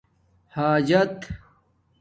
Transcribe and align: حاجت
حاجت 0.55 1.19